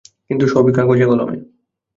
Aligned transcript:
কিন্তু 0.29 0.45
সবই 0.47 0.71
কাগজে 0.73 1.05
কলমে। 1.05 1.37